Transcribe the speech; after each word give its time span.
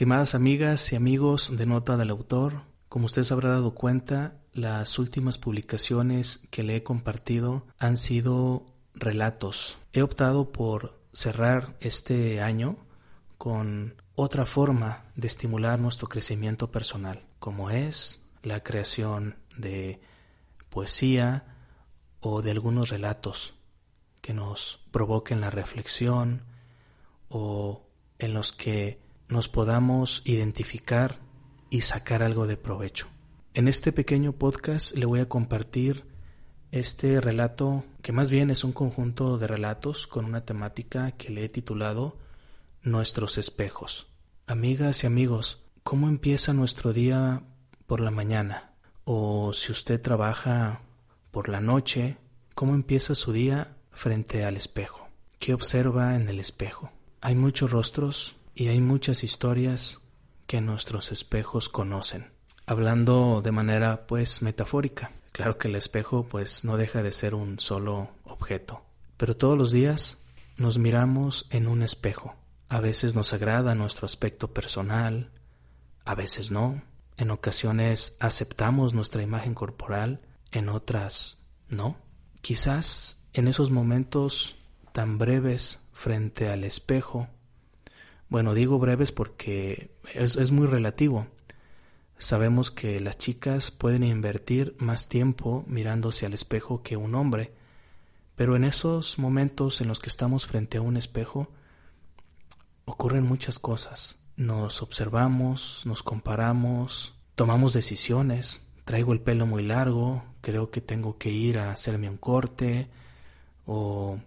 Estimadas 0.00 0.34
amigas 0.34 0.94
y 0.94 0.96
amigos 0.96 1.54
de 1.58 1.66
Nota 1.66 1.98
del 1.98 2.08
Autor, 2.08 2.62
como 2.88 3.04
usted 3.04 3.22
se 3.22 3.34
habrá 3.34 3.50
dado 3.50 3.74
cuenta, 3.74 4.40
las 4.54 4.98
últimas 4.98 5.36
publicaciones 5.36 6.40
que 6.50 6.62
le 6.62 6.76
he 6.76 6.82
compartido 6.82 7.66
han 7.78 7.98
sido 7.98 8.64
relatos. 8.94 9.76
He 9.92 10.00
optado 10.00 10.52
por 10.52 10.98
cerrar 11.12 11.76
este 11.80 12.40
año 12.40 12.78
con 13.36 14.00
otra 14.14 14.46
forma 14.46 15.04
de 15.16 15.26
estimular 15.26 15.78
nuestro 15.78 16.08
crecimiento 16.08 16.70
personal, 16.70 17.26
como 17.38 17.68
es 17.68 18.24
la 18.42 18.62
creación 18.62 19.36
de 19.58 20.00
poesía 20.70 21.58
o 22.20 22.40
de 22.40 22.52
algunos 22.52 22.88
relatos 22.88 23.52
que 24.22 24.32
nos 24.32 24.80
provoquen 24.92 25.42
la 25.42 25.50
reflexión 25.50 26.44
o 27.28 27.84
en 28.18 28.32
los 28.32 28.52
que 28.52 29.09
nos 29.30 29.48
podamos 29.48 30.22
identificar 30.24 31.20
y 31.70 31.82
sacar 31.82 32.22
algo 32.22 32.48
de 32.48 32.56
provecho. 32.56 33.06
En 33.54 33.68
este 33.68 33.92
pequeño 33.92 34.32
podcast 34.32 34.94
le 34.96 35.06
voy 35.06 35.20
a 35.20 35.28
compartir 35.28 36.04
este 36.72 37.20
relato 37.20 37.84
que 38.02 38.12
más 38.12 38.30
bien 38.30 38.50
es 38.50 38.64
un 38.64 38.72
conjunto 38.72 39.38
de 39.38 39.46
relatos 39.46 40.08
con 40.08 40.24
una 40.24 40.44
temática 40.44 41.12
que 41.12 41.30
le 41.30 41.44
he 41.44 41.48
titulado 41.48 42.18
Nuestros 42.82 43.38
espejos. 43.38 44.08
Amigas 44.46 45.04
y 45.04 45.06
amigos, 45.06 45.62
¿cómo 45.84 46.08
empieza 46.08 46.52
nuestro 46.52 46.92
día 46.92 47.42
por 47.86 48.00
la 48.00 48.10
mañana? 48.10 48.72
O 49.04 49.52
si 49.52 49.70
usted 49.70 50.00
trabaja 50.00 50.82
por 51.30 51.48
la 51.48 51.60
noche, 51.60 52.16
¿cómo 52.54 52.74
empieza 52.74 53.14
su 53.14 53.32
día 53.32 53.76
frente 53.92 54.44
al 54.44 54.56
espejo? 54.56 55.08
¿Qué 55.38 55.54
observa 55.54 56.16
en 56.16 56.28
el 56.28 56.40
espejo? 56.40 56.90
Hay 57.20 57.34
muchos 57.34 57.70
rostros 57.70 58.39
y 58.54 58.68
hay 58.68 58.80
muchas 58.80 59.24
historias 59.24 60.00
que 60.46 60.60
nuestros 60.60 61.12
espejos 61.12 61.68
conocen. 61.68 62.32
Hablando 62.66 63.40
de 63.42 63.52
manera 63.52 64.06
pues 64.06 64.42
metafórica. 64.42 65.12
Claro 65.32 65.58
que 65.58 65.68
el 65.68 65.76
espejo 65.76 66.24
pues 66.24 66.64
no 66.64 66.76
deja 66.76 67.02
de 67.02 67.12
ser 67.12 67.34
un 67.34 67.60
solo 67.60 68.10
objeto. 68.24 68.82
Pero 69.16 69.36
todos 69.36 69.56
los 69.56 69.72
días 69.72 70.18
nos 70.56 70.78
miramos 70.78 71.46
en 71.50 71.66
un 71.66 71.82
espejo. 71.82 72.34
A 72.68 72.80
veces 72.80 73.14
nos 73.14 73.32
agrada 73.32 73.74
nuestro 73.74 74.06
aspecto 74.06 74.52
personal, 74.52 75.30
a 76.04 76.14
veces 76.14 76.50
no. 76.50 76.82
En 77.16 77.30
ocasiones 77.30 78.16
aceptamos 78.20 78.94
nuestra 78.94 79.22
imagen 79.22 79.54
corporal, 79.54 80.20
en 80.52 80.68
otras 80.68 81.38
no. 81.68 81.96
Quizás 82.40 83.22
en 83.32 83.48
esos 83.48 83.70
momentos 83.70 84.56
tan 84.92 85.18
breves 85.18 85.80
frente 85.92 86.48
al 86.48 86.64
espejo 86.64 87.28
bueno, 88.30 88.54
digo 88.54 88.78
breves 88.78 89.10
porque 89.10 89.90
es, 90.14 90.52
muy 90.52 90.66
relativo. 90.68 91.26
Sabemos 92.16 92.70
que 92.70 93.00
las 93.00 93.18
chicas 93.18 93.72
pueden 93.72 94.04
invertir 94.04 94.76
más 94.78 95.08
tiempo 95.08 95.64
mirándose 95.66 96.26
al 96.26 96.32
espejo 96.32 96.82
que 96.82 96.96
un 96.96 97.16
hombre, 97.16 97.52
pero 98.36 98.54
en 98.54 98.62
esos 98.62 99.18
momentos 99.18 99.80
en 99.80 99.88
los 99.88 99.98
que 99.98 100.08
estamos 100.08 100.46
frente 100.46 100.78
a 100.78 100.80
un 100.80 100.96
espejo 100.96 101.48
ocurren 102.84 103.24
muchas 103.24 103.58
cosas. 103.58 104.16
Nos 104.36 104.80
observamos, 104.80 105.82
nos 105.84 106.04
comparamos, 106.04 107.14
tomamos 107.34 107.72
decisiones. 107.72 108.64
Traigo 108.84 109.12
el 109.12 109.20
pelo 109.20 109.44
muy 109.44 109.64
largo, 109.64 110.22
creo 110.40 110.70
que 110.70 110.80
tengo 110.80 111.18
que 111.18 111.30
ir 111.30 111.58
a 111.58 111.72
hacerme 111.72 112.08
un 112.08 112.16
corte 112.16 112.88
o 113.66 114.20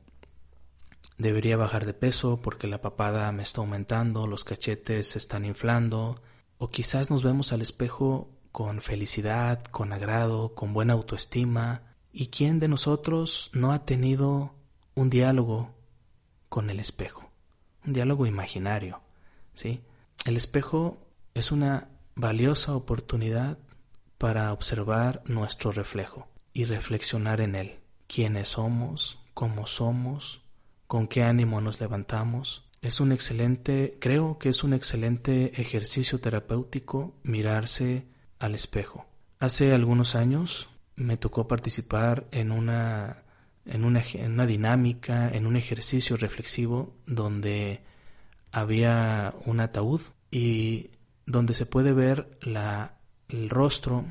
Debería 1.18 1.58
bajar 1.58 1.86
de 1.86 1.94
peso 1.94 2.42
porque 2.42 2.68
la 2.68 2.82
papada 2.82 3.32
me 3.32 3.44
está 3.44 3.62
aumentando, 3.62 4.28
los 4.28 4.44
cachetes 4.44 5.10
se 5.10 5.20
están 5.20 5.46
inflando, 5.46 6.22
o 6.58 6.70
quizás 6.70 7.10
nos 7.10 7.24
vemos 7.24 7.54
al 7.54 7.62
espejo 7.62 8.30
con 8.52 8.82
felicidad, 8.82 9.64
con 9.66 9.94
agrado, 9.94 10.54
con 10.56 10.74
buena 10.74 10.94
autoestima. 10.94 11.96
¿Y 12.12 12.28
quién 12.28 12.60
de 12.60 12.68
nosotros 12.68 13.50
no 13.54 13.74
ha 13.74 13.86
tenido 13.86 14.54
un 14.96 15.10
diálogo 15.10 15.74
con 16.50 16.70
el 16.70 16.80
espejo? 16.80 17.32
Un 17.86 17.94
diálogo 17.94 18.26
imaginario, 18.26 19.02
¿sí? 19.54 19.82
El 20.26 20.38
espejo 20.38 20.98
es 21.34 21.52
una 21.52 21.90
valiosa 22.16 22.76
oportunidad 22.76 23.58
para 24.18 24.54
observar 24.54 25.22
nuestro 25.26 25.72
reflejo 25.72 26.28
y 26.54 26.66
reflexionar 26.66 27.42
en 27.42 27.56
él. 27.56 27.80
¿Quiénes 28.08 28.50
somos? 28.50 29.20
¿Cómo 29.34 29.66
somos? 29.66 30.43
Con 30.94 31.08
qué 31.08 31.24
ánimo 31.24 31.60
nos 31.60 31.82
levantamos. 31.82 32.70
Es 32.84 33.00
un 33.00 33.12
excelente, 33.12 33.98
creo 34.00 34.38
que 34.38 34.50
es 34.50 34.64
un 34.64 34.74
excelente 34.74 35.60
ejercicio 35.60 36.20
terapéutico 36.20 37.16
mirarse 37.24 38.06
al 38.38 38.54
espejo. 38.54 39.08
Hace 39.40 39.74
algunos 39.74 40.14
años 40.14 40.70
me 40.96 41.18
tocó 41.18 41.48
participar 41.48 42.28
en 42.30 42.52
una, 42.52 43.24
en 43.66 43.86
una, 43.86 44.04
en 44.14 44.34
una 44.34 44.46
dinámica, 44.46 45.32
en 45.32 45.48
un 45.48 45.56
ejercicio 45.56 46.16
reflexivo 46.16 46.94
donde 47.08 47.82
había 48.52 49.34
un 49.48 49.62
ataúd 49.62 50.02
y 50.30 50.92
donde 51.26 51.56
se 51.56 51.66
puede 51.66 51.92
ver 51.92 52.38
la, 52.44 53.00
el 53.30 53.50
rostro 53.50 54.06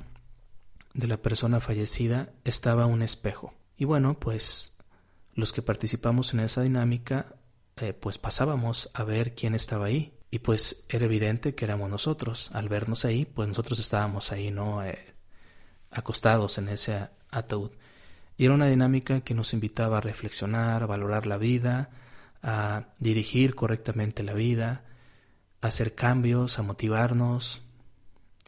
de 0.95 1.07
la 1.07 1.19
persona 1.19 1.61
fallecida 1.61 2.33
estaba 2.43 2.87
un 2.87 3.03
espejo. 3.03 3.55
Y 3.77 3.85
bueno, 3.85 4.15
pues 4.19 4.73
los 5.35 5.53
que 5.53 5.63
participamos 5.63 6.35
en 6.35 6.41
esa 6.41 6.63
dinámica, 6.63 7.37
eh, 7.77 7.93
pues 7.93 8.19
pasábamos 8.19 8.91
a 8.95 9.05
ver 9.05 9.35
quién 9.35 9.55
estaba 9.55 9.87
ahí. 9.87 10.19
Y 10.31 10.39
pues 10.39 10.87
era 10.89 11.05
evidente 11.05 11.55
que 11.55 11.65
éramos 11.65 11.91
nosotros. 11.91 12.51
Al 12.53 12.69
vernos 12.69 13.05
ahí, 13.05 13.27
pues 13.27 13.49
nosotros 13.49 13.79
estábamos 13.79 14.33
ahí, 14.33 14.51
¿no? 14.51 14.83
Eh, 14.83 14.99
acostados 15.91 16.57
en 16.59 16.69
ese 16.69 17.09
ataúd. 17.31 17.73
Y 18.37 18.47
era 18.47 18.55
una 18.55 18.67
dinámica 18.67 19.21
que 19.21 19.35
nos 19.35 19.53
invitaba 19.53 19.99
a 19.99 20.01
reflexionar, 20.01 20.83
a 20.83 20.87
valorar 20.87 21.27
la 21.27 21.37
vida, 21.37 21.91
a 22.43 22.87
dirigir 22.99 23.55
correctamente 23.55 24.23
la 24.23 24.35
vida, 24.35 24.85
a 25.61 25.67
hacer 25.67 25.95
cambios, 25.95 26.59
a 26.59 26.63
motivarnos 26.63 27.63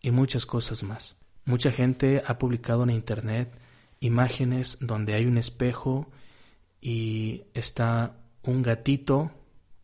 y 0.03 0.11
muchas 0.11 0.47
cosas 0.47 0.82
más. 0.82 1.17
Mucha 1.44 1.70
gente 1.70 2.23
ha 2.26 2.38
publicado 2.38 2.82
en 2.82 2.91
Internet 2.91 3.53
imágenes 4.00 4.79
donde 4.81 5.14
hay 5.14 5.26
un 5.26 5.38
espejo 5.38 6.11
y 6.85 7.45
está 7.55 8.15
un 8.43 8.61
gatito 8.61 9.33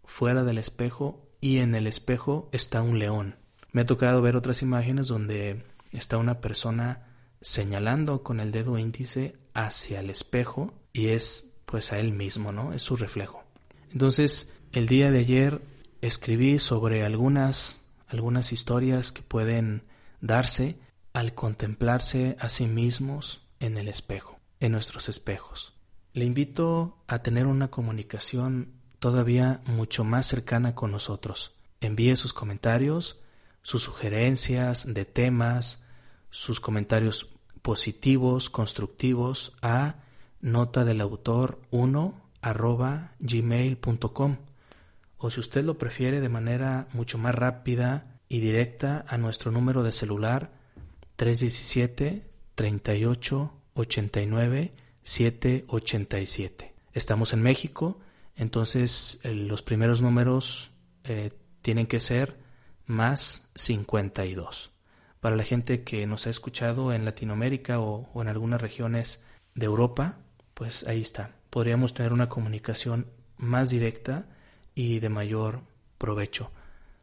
fuera 0.04 0.44
del 0.44 0.58
espejo 0.58 1.26
y 1.40 1.56
en 1.56 1.74
el 1.74 1.86
espejo 1.86 2.50
está 2.52 2.82
un 2.82 2.98
león. 2.98 3.36
Me 3.72 3.80
ha 3.80 3.86
tocado 3.86 4.20
ver 4.20 4.36
otras 4.36 4.60
imágenes 4.60 5.08
donde 5.08 5.64
está 5.92 6.18
una 6.18 6.40
persona 6.40 7.06
señalando 7.40 8.22
con 8.22 8.38
el 8.38 8.52
dedo 8.52 8.76
índice 8.76 9.38
hacia 9.54 10.00
el 10.00 10.10
espejo 10.10 10.74
y 10.92 11.08
es 11.08 11.56
pues 11.64 11.90
a 11.92 11.98
él 11.98 12.12
mismo, 12.12 12.52
¿no? 12.52 12.74
Es 12.74 12.82
su 12.82 12.96
reflejo. 12.96 13.44
Entonces, 13.92 14.52
el 14.72 14.86
día 14.86 15.10
de 15.10 15.20
ayer 15.20 15.62
escribí 16.02 16.58
sobre 16.58 17.02
algunas 17.02 17.80
algunas 18.08 18.52
historias 18.52 19.12
que 19.12 19.22
pueden 19.22 19.84
darse 20.20 20.76
al 21.14 21.32
contemplarse 21.32 22.36
a 22.40 22.50
sí 22.50 22.66
mismos 22.66 23.40
en 23.58 23.78
el 23.78 23.88
espejo. 23.88 24.36
en 24.62 24.72
nuestros 24.72 25.08
espejos. 25.08 25.79
Le 26.12 26.24
invito 26.24 26.98
a 27.06 27.20
tener 27.20 27.46
una 27.46 27.68
comunicación 27.68 28.72
todavía 28.98 29.60
mucho 29.66 30.04
más 30.04 30.26
cercana 30.26 30.74
con 30.74 30.90
nosotros. 30.90 31.54
Envíe 31.80 32.16
sus 32.16 32.32
comentarios, 32.32 33.20
sus 33.62 33.82
sugerencias 33.82 34.92
de 34.92 35.04
temas, 35.04 35.84
sus 36.30 36.60
comentarios 36.60 37.30
positivos, 37.62 38.50
constructivos 38.50 39.52
a 39.62 39.96
nota 40.40 40.84
del 40.84 41.00
autor 41.00 41.60
1 41.70 42.20
arroba 42.42 43.12
gmail.com 43.20 44.38
o 45.18 45.30
si 45.30 45.40
usted 45.40 45.62
lo 45.64 45.76
prefiere 45.76 46.20
de 46.20 46.30
manera 46.30 46.88
mucho 46.94 47.18
más 47.18 47.34
rápida 47.34 48.18
y 48.28 48.40
directa 48.40 49.04
a 49.06 49.18
nuestro 49.18 49.52
número 49.52 49.82
de 49.82 49.92
celular 49.92 50.50
317 51.16 52.26
38 52.54 53.52
89 53.74 54.72
787. 55.02 56.74
Estamos 56.92 57.32
en 57.32 57.42
México, 57.42 58.00
entonces 58.36 59.20
eh, 59.22 59.34
los 59.34 59.62
primeros 59.62 60.00
números 60.00 60.70
eh, 61.04 61.32
tienen 61.62 61.86
que 61.86 62.00
ser 62.00 62.38
más 62.86 63.48
52. 63.54 64.72
Para 65.20 65.36
la 65.36 65.44
gente 65.44 65.84
que 65.84 66.06
nos 66.06 66.26
ha 66.26 66.30
escuchado 66.30 66.92
en 66.92 67.04
Latinoamérica 67.04 67.80
o, 67.80 68.08
o 68.12 68.22
en 68.22 68.28
algunas 68.28 68.60
regiones 68.60 69.22
de 69.54 69.66
Europa, 69.66 70.18
pues 70.54 70.86
ahí 70.86 71.00
está. 71.00 71.36
Podríamos 71.50 71.94
tener 71.94 72.12
una 72.12 72.28
comunicación 72.28 73.06
más 73.36 73.70
directa 73.70 74.26
y 74.74 75.00
de 75.00 75.08
mayor 75.08 75.62
provecho. 75.98 76.50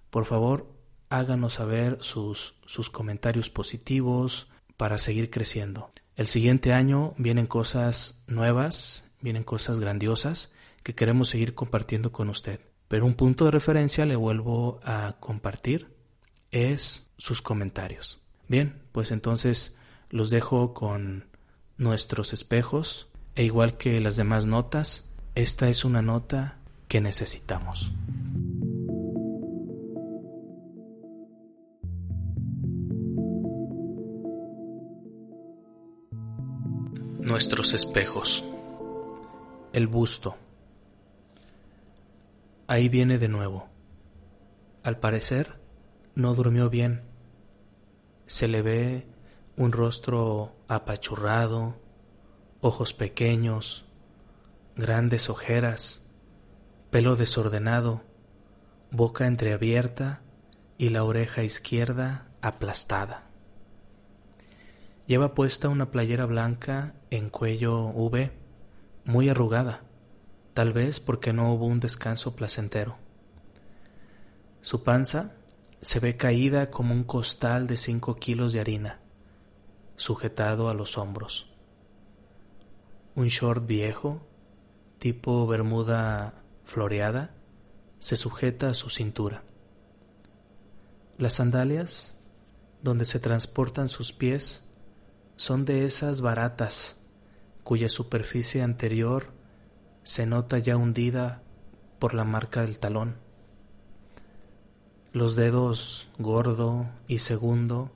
Por 0.09 0.25
favor, 0.25 0.67
háganos 1.09 1.55
saber 1.55 1.97
sus, 2.01 2.55
sus 2.65 2.89
comentarios 2.89 3.49
positivos 3.49 4.49
para 4.77 4.97
seguir 4.97 5.29
creciendo. 5.29 5.91
El 6.17 6.25
siguiente 6.25 6.73
año 6.73 7.13
vienen 7.17 7.45
cosas 7.45 8.23
nuevas, 8.25 9.05
vienen 9.21 9.43
cosas 9.43 9.79
grandiosas 9.79 10.51
que 10.81 10.95
queremos 10.95 11.29
seguir 11.29 11.53
compartiendo 11.53 12.11
con 12.11 12.29
usted. 12.29 12.59
Pero 12.87 13.05
un 13.05 13.13
punto 13.13 13.45
de 13.45 13.51
referencia 13.51 14.03
le 14.07 14.15
vuelvo 14.15 14.79
a 14.83 15.17
compartir 15.19 15.93
es 16.49 17.11
sus 17.19 17.43
comentarios. 17.43 18.19
Bien, 18.47 18.81
pues 18.93 19.11
entonces 19.11 19.77
los 20.09 20.31
dejo 20.31 20.73
con 20.73 21.25
nuestros 21.77 22.33
espejos 22.33 23.09
e 23.35 23.43
igual 23.43 23.77
que 23.77 24.01
las 24.01 24.15
demás 24.15 24.47
notas, 24.47 25.07
esta 25.35 25.69
es 25.69 25.85
una 25.85 26.01
nota 26.01 26.57
que 26.87 26.99
necesitamos. 26.99 27.91
Nuestros 37.27 37.73
espejos. 37.73 38.41
El 39.73 39.87
busto. 39.87 40.37
Ahí 42.67 42.87
viene 42.87 43.17
de 43.17 43.27
nuevo. 43.27 43.67
Al 44.81 44.97
parecer, 44.97 45.59
no 46.15 46.33
durmió 46.33 46.69
bien. 46.69 47.01
Se 48.27 48.47
le 48.47 48.61
ve 48.61 49.07
un 49.57 49.73
rostro 49.73 50.55
apachurrado, 50.69 51.75
ojos 52.61 52.93
pequeños, 52.93 53.83
grandes 54.77 55.29
ojeras, 55.29 56.05
pelo 56.91 57.17
desordenado, 57.17 58.03
boca 58.89 59.27
entreabierta 59.27 60.21
y 60.77 60.91
la 60.91 61.03
oreja 61.03 61.43
izquierda 61.43 62.29
aplastada. 62.41 63.26
Lleva 65.07 65.33
puesta 65.33 65.69
una 65.69 65.89
playera 65.89 66.25
blanca 66.25 66.93
en 67.09 67.29
cuello 67.29 67.87
V, 67.87 68.31
muy 69.05 69.29
arrugada, 69.29 69.83
tal 70.53 70.73
vez 70.73 70.99
porque 70.99 71.33
no 71.33 71.53
hubo 71.53 71.65
un 71.65 71.79
descanso 71.79 72.35
placentero. 72.35 72.97
Su 74.61 74.83
panza 74.83 75.33
se 75.81 75.99
ve 75.99 76.17
caída 76.17 76.69
como 76.69 76.93
un 76.93 77.03
costal 77.03 77.67
de 77.67 77.77
cinco 77.77 78.17
kilos 78.17 78.53
de 78.53 78.59
harina, 78.59 78.99
sujetado 79.95 80.69
a 80.69 80.73
los 80.73 80.97
hombros 80.97 81.47
un 83.17 83.29
short 83.29 83.65
viejo, 83.65 84.21
tipo 84.99 85.47
bermuda 85.47 86.43
floreada, 86.65 87.33
se 87.97 88.15
sujeta 88.15 88.69
a 88.69 88.73
su 88.75 88.91
cintura. 88.91 89.43
Las 91.17 91.33
sandalias, 91.33 92.19
donde 92.83 93.05
se 93.05 93.19
transportan 93.19 93.89
sus 93.89 94.13
pies, 94.13 94.66
son 95.37 95.65
de 95.65 95.85
esas 95.85 96.21
baratas 96.21 96.99
cuya 97.63 97.89
superficie 97.89 98.63
anterior 98.63 99.27
se 100.03 100.25
nota 100.25 100.57
ya 100.57 100.77
hundida 100.77 101.41
por 101.99 102.13
la 102.13 102.23
marca 102.23 102.61
del 102.61 102.79
talón. 102.79 103.17
Los 105.11 105.35
dedos 105.35 106.07
gordo 106.17 106.87
y 107.07 107.19
segundo 107.19 107.91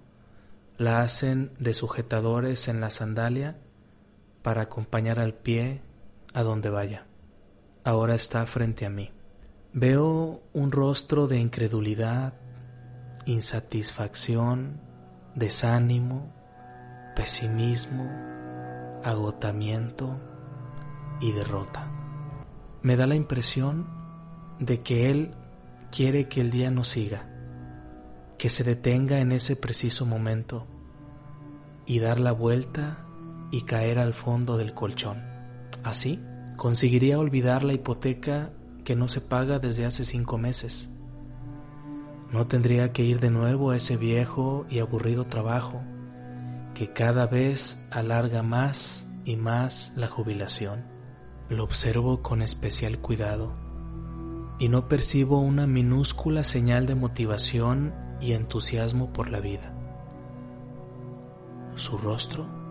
la 0.78 1.02
hacen 1.02 1.52
de 1.60 1.74
sujetadores 1.74 2.68
en 2.68 2.82
la 2.82 2.90
sandalia 2.90 3.58
para 4.42 4.62
acompañar 4.62 5.20
al 5.20 5.34
pie 5.34 5.82
a 6.34 6.44
donde 6.44 6.70
vaya. 6.70 7.06
Ahora 7.84 8.16
está 8.16 8.46
frente 8.46 8.86
a 8.86 8.90
mí. 8.90 9.12
Veo 9.74 10.42
un 10.54 10.72
rostro 10.72 11.28
de 11.28 11.40
incredulidad, 11.40 12.34
insatisfacción, 13.26 14.82
desánimo, 15.36 16.41
pesimismo, 17.16 18.10
agotamiento 19.04 20.20
y 21.20 21.32
derrota. 21.34 21.92
Me 22.82 22.96
da 22.96 23.06
la 23.06 23.16
impresión 23.16 23.88
de 24.60 24.82
que 24.82 25.12
Él 25.12 25.36
quiere 25.92 26.28
que 26.28 26.42
el 26.42 26.52
día 26.52 26.72
no 26.72 26.84
siga, 26.84 27.30
que 28.38 28.50
se 28.50 28.64
detenga 28.64 29.20
en 29.20 29.32
ese 29.32 29.56
preciso 29.56 30.06
momento 30.06 30.68
y 31.86 32.00
dar 32.00 32.20
la 32.20 32.32
vuelta 32.32 33.06
y 33.52 33.64
caer 33.64 34.00
al 34.00 34.14
fondo 34.14 34.58
del 34.58 34.74
colchón. 34.74 35.22
Así, 35.84 36.24
conseguiría 36.56 37.20
olvidar 37.20 37.64
la 37.64 37.74
hipoteca 37.74 38.52
que 38.86 38.96
no 38.96 39.10
se 39.10 39.22
paga 39.22 39.60
desde 39.60 39.86
hace 39.86 40.06
cinco 40.06 40.38
meses. 40.38 40.90
No 42.32 42.48
tendría 42.48 42.94
que 42.94 43.04
ir 43.04 43.20
de 43.20 43.30
nuevo 43.30 43.72
a 43.72 43.76
ese 43.76 43.98
viejo 43.98 44.66
y 44.70 44.80
aburrido 44.80 45.26
trabajo 45.26 45.82
que 46.74 46.94
cada 46.94 47.28
vez 47.28 47.86
alarga 47.92 48.44
más 48.44 49.08
y 49.26 49.36
más 49.36 49.94
la 49.96 50.08
jubilación. 50.08 50.86
Lo 51.50 51.64
observo 51.64 52.22
con 52.22 52.42
especial 52.42 53.00
cuidado 53.00 53.54
y 54.60 54.70
no 54.70 54.88
percibo 54.88 55.40
una 55.40 55.68
minúscula 55.68 56.44
señal 56.44 56.86
de 56.86 56.96
motivación 56.96 57.94
y 58.22 58.34
entusiasmo 58.34 59.12
por 59.12 59.30
la 59.30 59.40
vida. 59.40 59.74
Su 61.76 61.98
rostro 61.98 62.62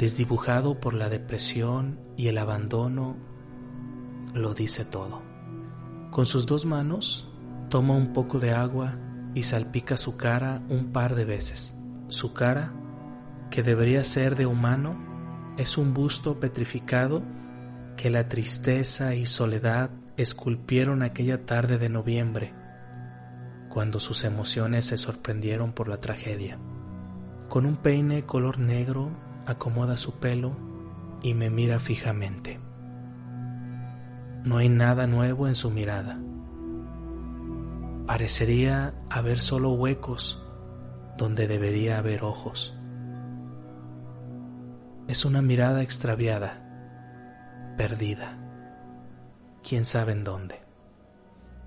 desdibujado 0.00 0.80
por 0.80 0.94
la 0.94 1.10
depresión 1.10 2.00
y 2.16 2.28
el 2.28 2.38
abandono, 2.38 3.16
lo 4.32 4.54
dice 4.54 4.86
todo. 4.86 5.20
Con 6.10 6.24
sus 6.24 6.46
dos 6.46 6.64
manos 6.64 7.28
toma 7.68 7.94
un 7.94 8.14
poco 8.14 8.38
de 8.38 8.52
agua 8.52 8.96
y 9.34 9.42
salpica 9.42 9.98
su 9.98 10.16
cara 10.16 10.62
un 10.70 10.90
par 10.90 11.16
de 11.16 11.26
veces. 11.26 11.76
Su 12.10 12.32
cara, 12.32 12.72
que 13.52 13.62
debería 13.62 14.02
ser 14.02 14.34
de 14.34 14.44
humano, 14.44 15.54
es 15.56 15.78
un 15.78 15.94
busto 15.94 16.40
petrificado 16.40 17.22
que 17.96 18.10
la 18.10 18.26
tristeza 18.26 19.14
y 19.14 19.26
soledad 19.26 19.90
esculpieron 20.16 21.04
aquella 21.04 21.46
tarde 21.46 21.78
de 21.78 21.88
noviembre, 21.88 22.52
cuando 23.68 24.00
sus 24.00 24.24
emociones 24.24 24.86
se 24.86 24.98
sorprendieron 24.98 25.72
por 25.72 25.86
la 25.86 25.98
tragedia. 25.98 26.58
Con 27.48 27.64
un 27.64 27.76
peine 27.76 28.24
color 28.24 28.58
negro 28.58 29.10
acomoda 29.46 29.96
su 29.96 30.18
pelo 30.18 30.56
y 31.22 31.34
me 31.34 31.48
mira 31.48 31.78
fijamente. 31.78 32.58
No 34.42 34.56
hay 34.56 34.68
nada 34.68 35.06
nuevo 35.06 35.46
en 35.46 35.54
su 35.54 35.70
mirada. 35.70 36.20
Parecería 38.04 38.94
haber 39.08 39.38
solo 39.38 39.70
huecos 39.70 40.44
donde 41.20 41.46
debería 41.46 41.98
haber 41.98 42.24
ojos. 42.24 42.74
Es 45.06 45.26
una 45.26 45.42
mirada 45.42 45.82
extraviada, 45.82 47.74
perdida, 47.76 48.38
quién 49.62 49.84
sabe 49.84 50.12
en 50.12 50.24
dónde. 50.24 50.60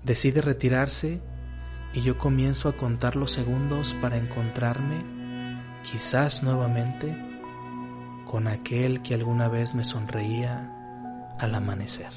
Decide 0.02 0.40
retirarse 0.40 1.22
y 1.92 2.02
yo 2.02 2.18
comienzo 2.18 2.68
a 2.68 2.76
contar 2.76 3.14
los 3.14 3.30
segundos 3.30 3.94
para 4.02 4.16
encontrarme, 4.16 5.04
quizás 5.84 6.42
nuevamente, 6.42 7.16
con 8.26 8.48
aquel 8.48 9.02
que 9.02 9.14
alguna 9.14 9.46
vez 9.46 9.76
me 9.76 9.84
sonreía 9.84 11.36
al 11.38 11.54
amanecer. 11.54 12.10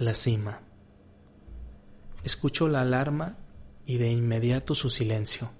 La 0.00 0.14
cima. 0.14 0.62
Escucho 2.24 2.68
la 2.68 2.80
alarma 2.80 3.36
y 3.84 3.98
de 3.98 4.10
inmediato 4.10 4.74
su 4.74 4.88
silencio. 4.88 5.50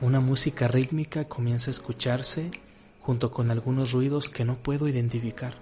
Una 0.00 0.20
música 0.20 0.68
rítmica 0.68 1.26
comienza 1.26 1.68
a 1.68 1.72
escucharse 1.72 2.50
junto 3.02 3.30
con 3.30 3.50
algunos 3.50 3.92
ruidos 3.92 4.30
que 4.30 4.46
no 4.46 4.56
puedo 4.56 4.88
identificar. 4.88 5.56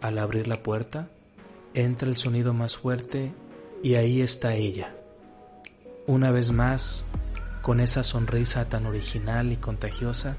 Al 0.00 0.16
abrir 0.18 0.48
la 0.48 0.62
puerta, 0.62 1.10
entra 1.74 2.08
el 2.08 2.16
sonido 2.16 2.54
más 2.54 2.78
fuerte 2.78 3.34
y 3.82 3.96
ahí 3.96 4.22
está 4.22 4.54
ella. 4.54 4.96
Una 6.06 6.30
vez 6.30 6.52
más, 6.52 7.04
con 7.60 7.80
esa 7.80 8.02
sonrisa 8.02 8.66
tan 8.66 8.86
original 8.86 9.52
y 9.52 9.58
contagiosa 9.58 10.38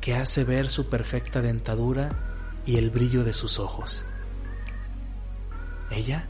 que 0.00 0.14
hace 0.14 0.44
ver 0.44 0.70
su 0.70 0.88
perfecta 0.88 1.42
dentadura 1.42 2.62
y 2.66 2.76
el 2.76 2.90
brillo 2.90 3.24
de 3.24 3.32
sus 3.32 3.58
ojos. 3.58 4.06
Ella 5.90 6.26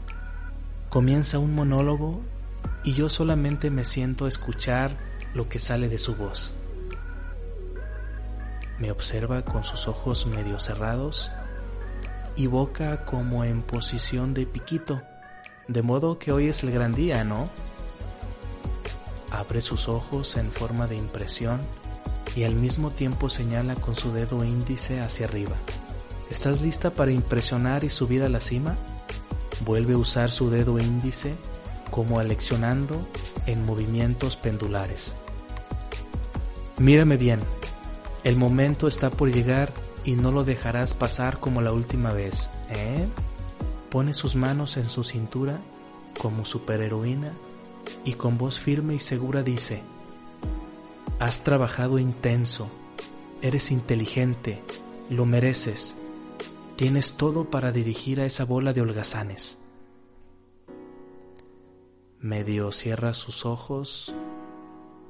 Comienza 0.91 1.39
un 1.39 1.55
monólogo 1.55 2.19
y 2.83 2.91
yo 2.91 3.09
solamente 3.09 3.71
me 3.71 3.85
siento 3.85 4.25
a 4.25 4.27
escuchar 4.27 4.97
lo 5.33 5.47
que 5.47 5.57
sale 5.57 5.87
de 5.87 5.97
su 5.97 6.17
voz. 6.17 6.53
Me 8.77 8.91
observa 8.91 9.45
con 9.45 9.63
sus 9.63 9.87
ojos 9.87 10.25
medio 10.25 10.59
cerrados 10.59 11.31
y 12.35 12.47
boca 12.47 13.05
como 13.05 13.45
en 13.45 13.61
posición 13.61 14.33
de 14.33 14.45
piquito, 14.45 15.01
de 15.69 15.81
modo 15.81 16.19
que 16.19 16.33
hoy 16.33 16.49
es 16.49 16.61
el 16.65 16.71
gran 16.71 16.93
día, 16.93 17.23
¿no? 17.23 17.49
Abre 19.31 19.61
sus 19.61 19.87
ojos 19.87 20.35
en 20.35 20.51
forma 20.51 20.87
de 20.87 20.97
impresión 20.97 21.61
y 22.35 22.43
al 22.43 22.55
mismo 22.55 22.91
tiempo 22.91 23.29
señala 23.29 23.75
con 23.75 23.95
su 23.95 24.11
dedo 24.11 24.43
índice 24.43 24.99
hacia 24.99 25.25
arriba. 25.27 25.55
¿Estás 26.29 26.59
lista 26.59 26.89
para 26.89 27.13
impresionar 27.13 27.85
y 27.85 27.89
subir 27.89 28.23
a 28.23 28.29
la 28.29 28.41
cima? 28.41 28.75
Vuelve 29.65 29.93
a 29.93 29.97
usar 29.97 30.31
su 30.31 30.49
dedo 30.49 30.79
índice 30.79 31.35
como 31.91 32.19
aleccionando 32.19 33.05
en 33.45 33.65
movimientos 33.65 34.37
pendulares. 34.37 35.15
Mírame 36.77 37.17
bien, 37.17 37.41
el 38.23 38.37
momento 38.37 38.87
está 38.87 39.09
por 39.09 39.31
llegar 39.31 39.73
y 40.03 40.13
no 40.13 40.31
lo 40.31 40.43
dejarás 40.43 40.93
pasar 40.93 41.39
como 41.39 41.61
la 41.61 41.73
última 41.73 42.13
vez, 42.13 42.49
¿eh? 42.69 43.07
Pone 43.89 44.13
sus 44.13 44.35
manos 44.35 44.77
en 44.77 44.89
su 44.89 45.03
cintura 45.03 45.59
como 46.17 46.45
superheroína 46.45 47.33
y 48.05 48.13
con 48.13 48.37
voz 48.37 48.59
firme 48.59 48.95
y 48.95 48.99
segura 48.99 49.43
dice, 49.43 49.83
Has 51.19 51.43
trabajado 51.43 51.99
intenso, 51.99 52.69
eres 53.41 53.69
inteligente, 53.71 54.63
lo 55.09 55.25
mereces, 55.25 55.97
Tienes 56.81 57.13
todo 57.13 57.47
para 57.47 57.71
dirigir 57.71 58.19
a 58.19 58.25
esa 58.25 58.43
bola 58.43 58.73
de 58.73 58.81
holgazanes. 58.81 59.63
Medio 62.17 62.71
cierra 62.71 63.13
sus 63.13 63.45
ojos, 63.45 64.15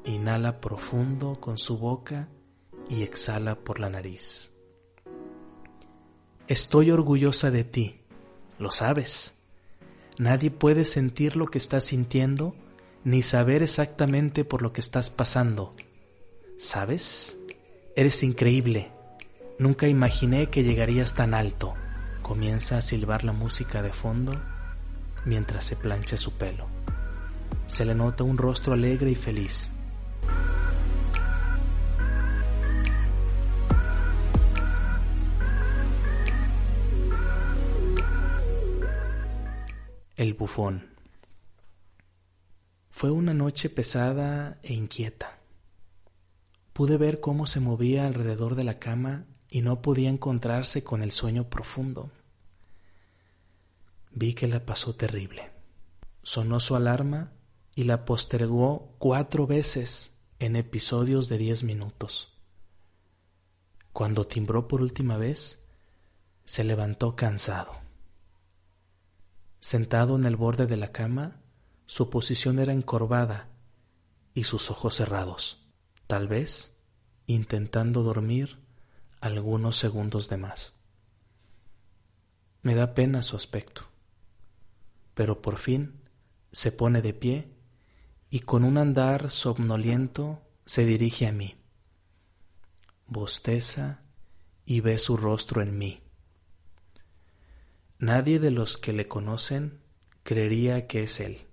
inhala 0.04 0.60
profundo 0.60 1.40
con 1.40 1.58
su 1.58 1.78
boca 1.78 2.28
y 2.90 3.04
exhala 3.04 3.56
por 3.56 3.80
la 3.80 3.90
nariz. 3.90 4.52
Estoy 6.50 6.92
orgullosa 6.92 7.52
de 7.52 7.64
ti, 7.64 8.02
lo 8.60 8.74
sabes. 8.74 9.42
Nadie 10.18 10.52
puede 10.52 10.84
sentir 10.84 11.38
lo 11.38 11.46
que 11.46 11.58
estás 11.58 11.86
sintiendo 11.86 12.54
ni 13.06 13.22
saber 13.22 13.64
exactamente 13.64 14.44
por 14.44 14.62
lo 14.62 14.74
que 14.74 14.82
estás 14.82 15.10
pasando. 15.10 15.74
¿Sabes? 16.58 17.38
Eres 17.96 18.24
increíble 18.24 18.92
Nunca 19.62 19.88
imaginé 19.88 20.50
que 20.50 20.64
llegarías 20.64 21.14
tan 21.14 21.36
alto. 21.36 21.76
Comienza 22.24 22.80
a 22.80 22.82
silbar 22.82 23.24
la 23.24 23.32
música 23.32 23.84
de 23.84 23.94
fondo 23.94 24.34
mientras 25.24 25.66
se 25.66 25.76
plancha 25.76 26.18
su 26.18 26.32
pelo. 26.32 26.66
Se 27.68 27.86
le 27.86 27.94
nota 27.94 28.24
un 28.24 28.40
rostro 28.40 28.74
alegre 28.74 29.12
y 29.12 29.16
feliz. 29.16 29.70
El 40.16 40.34
bufón. 40.34 40.90
Fue 42.90 43.12
una 43.12 43.36
noche 43.36 43.70
pesada 43.70 44.58
e 44.64 44.74
inquieta. 44.74 45.38
Pude 46.74 46.98
ver 46.98 47.20
cómo 47.20 47.46
se 47.46 47.60
movía 47.60 48.08
alrededor 48.08 48.56
de 48.56 48.64
la 48.64 48.80
cama 48.80 49.28
y 49.54 49.62
no 49.62 49.82
podía 49.82 50.10
encontrarse 50.10 50.82
con 50.82 51.04
el 51.04 51.12
sueño 51.12 51.50
profundo. 51.50 52.10
Vi 54.12 54.34
que 54.34 54.48
la 54.48 54.66
pasó 54.66 54.96
terrible. 54.96 55.52
Sonó 56.24 56.62
su 56.62 56.78
alarma 56.78 57.34
y 57.76 57.84
la 57.84 58.06
postergó 58.06 58.96
cuatro 58.98 59.46
veces 59.46 60.18
en 60.40 60.56
episodios 60.56 61.28
de 61.28 61.38
diez 61.38 61.64
minutos. 61.64 62.34
Cuando 63.92 64.26
timbró 64.26 64.70
por 64.70 64.82
última 64.82 65.18
vez, 65.18 65.66
se 66.46 66.64
levantó 66.64 67.18
cansado. 67.18 67.74
Sentado 69.60 70.16
en 70.16 70.26
el 70.26 70.38
borde 70.38 70.66
de 70.66 70.78
la 70.78 70.94
cama, 70.94 71.42
su 71.88 72.10
posición 72.10 72.58
era 72.60 72.72
encorvada 72.72 73.50
y 74.34 74.46
sus 74.46 74.72
ojos 74.72 74.96
cerrados, 74.96 75.68
tal 76.08 76.30
vez 76.30 76.78
intentando 77.28 78.02
dormir 78.02 78.61
algunos 79.22 79.78
segundos 79.78 80.30
de 80.30 80.38
más. 80.38 80.74
Me 82.64 82.74
da 82.74 82.96
pena 82.96 83.22
su 83.22 83.36
aspecto, 83.36 83.84
pero 85.14 85.42
por 85.42 85.58
fin 85.58 86.02
se 86.52 86.72
pone 86.72 87.04
de 87.04 87.14
pie 87.14 87.54
y 88.32 88.40
con 88.40 88.64
un 88.64 88.78
andar 88.78 89.30
somnoliento 89.30 90.42
se 90.66 90.86
dirige 90.86 91.28
a 91.28 91.32
mí. 91.32 91.56
Bosteza 93.06 94.02
y 94.66 94.82
ve 94.82 94.98
su 94.98 95.18
rostro 95.18 95.62
en 95.62 95.78
mí. 95.78 96.02
Nadie 98.00 98.40
de 98.40 98.50
los 98.50 98.78
que 98.78 98.92
le 98.92 99.08
conocen 99.08 99.82
creería 100.24 100.88
que 100.88 101.04
es 101.04 101.20
él, 101.20 101.46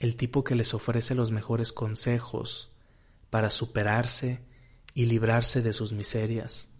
el 0.00 0.16
tipo 0.16 0.44
que 0.44 0.54
les 0.54 0.74
ofrece 0.74 1.14
los 1.14 1.30
mejores 1.30 1.72
consejos 1.72 2.72
para 3.30 3.48
superarse 3.48 4.44
y 4.92 5.06
librarse 5.06 5.62
de 5.62 5.72
sus 5.72 5.92
miserias 5.92 6.73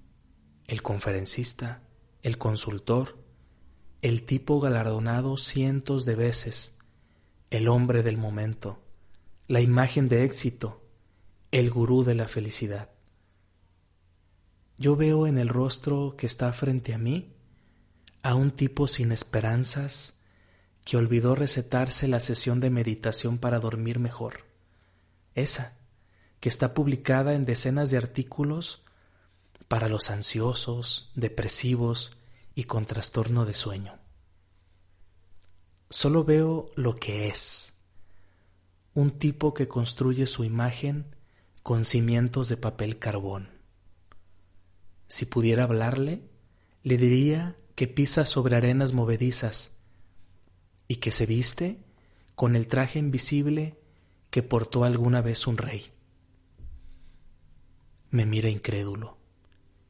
el 0.67 0.83
conferencista, 0.83 1.83
el 2.23 2.39
consultor, 2.39 3.19
el 4.03 4.25
tipo 4.25 4.61
galardonado 4.61 5.37
cientos 5.37 6.05
de 6.05 6.15
veces, 6.15 6.79
el 7.51 7.69
hombre 7.69 8.03
del 8.03 8.17
momento, 8.17 8.83
la 9.47 9.61
imagen 9.61 10.09
de 10.09 10.25
éxito, 10.25 10.83
el 11.51 11.71
gurú 11.71 12.05
de 12.05 12.15
la 12.15 12.29
felicidad. 12.29 12.91
Yo 14.77 14.97
veo 14.97 15.27
en 15.27 15.39
el 15.39 15.49
rostro 15.49 16.17
que 16.17 16.27
está 16.27 16.53
frente 16.53 16.95
a 16.95 16.99
mí 16.99 17.35
a 18.23 18.35
un 18.35 18.51
tipo 18.51 18.89
sin 18.89 19.13
esperanzas 19.13 20.23
que 20.85 20.97
olvidó 20.97 21.35
recetarse 21.35 22.09
la 22.09 22.21
sesión 22.21 22.61
de 22.61 22.71
meditación 22.71 23.39
para 23.39 23.61
dormir 23.61 23.99
mejor. 23.99 24.47
Esa, 25.35 25.79
que 26.41 26.49
está 26.49 26.75
publicada 26.75 27.35
en 27.35 27.45
decenas 27.45 27.91
de 27.91 27.99
artículos 27.99 28.84
para 29.69 29.89
los 29.89 30.11
ansiosos, 30.11 31.11
depresivos 31.15 32.17
y 32.55 32.65
con 32.65 32.87
trastorno 32.87 33.45
de 33.45 33.55
sueño. 33.55 33.99
Solo 35.91 36.25
veo 36.25 36.71
lo 36.77 36.97
que 36.97 37.29
es, 37.29 37.75
un 38.95 39.19
tipo 39.19 39.55
que 39.55 39.69
construye 39.69 40.27
su 40.27 40.45
imagen 40.45 41.17
con 41.63 41.85
cimientos 41.85 42.49
de 42.49 42.57
papel 42.57 42.99
carbón. 42.99 43.49
Si 45.09 45.27
pudiera 45.27 45.65
hablarle, 45.65 46.23
le 46.83 46.97
diría 46.97 47.57
que 47.75 47.89
pisa 47.89 48.27
sobre 48.27 48.57
arenas 48.57 48.93
movedizas 48.93 49.79
y 50.89 50.97
que 50.97 51.11
se 51.11 51.27
viste 51.27 51.79
con 52.35 52.57
el 52.57 52.69
traje 52.69 52.99
invisible 52.99 53.79
que 54.31 54.43
portó 54.43 54.85
alguna 54.85 55.23
vez 55.23 55.47
un 55.47 55.57
rey. 55.57 55.91
Me 58.11 58.27
mira 58.27 58.49
incrédulo 58.49 59.24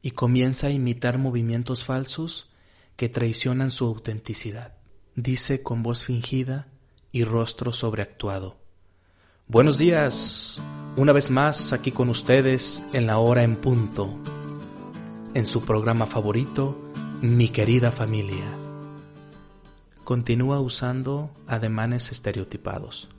y 0.05 0.11
comienza 0.11 0.67
a 0.67 0.69
imitar 0.69 1.17
movimientos 1.17 1.83
falsos 1.83 2.51
que 2.95 3.09
traicionan 3.09 3.71
su 3.71 3.85
autenticidad. 3.87 4.75
Dice 5.15 5.63
con 5.63 5.81
voz 5.81 6.03
fingida 6.03 6.67
y 7.11 7.23
rostro 7.23 7.73
sobreactuado. 7.73 8.55
Buenos 9.47 9.79
días, 9.79 10.61
una 10.95 11.11
vez 11.11 11.31
más 11.31 11.73
aquí 11.73 11.89
con 11.89 12.09
ustedes 12.09 12.83
en 12.93 13.07
la 13.07 13.17
hora 13.17 13.41
en 13.41 13.55
punto, 13.55 14.19
en 15.33 15.47
su 15.47 15.61
programa 15.61 16.05
favorito, 16.05 16.79
Mi 17.23 17.47
querida 17.47 17.91
familia. 17.91 18.45
Continúa 20.03 20.59
usando 20.59 21.31
ademanes 21.47 22.11
estereotipados. 22.11 23.09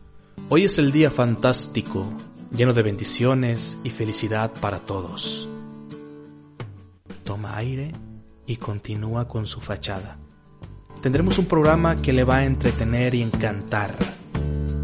Hoy 0.51 0.63
es 0.63 0.79
el 0.79 0.93
día 0.93 1.11
fantástico, 1.11 2.07
lleno 2.53 2.73
de 2.75 2.85
bendiciones 2.85 3.77
y 3.83 3.91
felicidad 3.91 4.53
para 4.61 4.87
todos 4.87 5.49
toma 7.27 7.59
aire 7.59 7.93
y 8.47 8.57
continúa 8.57 9.29
con 9.29 9.45
su 9.45 9.61
fachada. 9.61 10.17
Tendremos 11.03 11.39
un 11.39 11.45
programa 11.45 11.97
que 11.97 12.15
le 12.15 12.25
va 12.25 12.39
a 12.39 12.45
entretener 12.47 13.15
y 13.15 13.21
encantar. 13.21 13.95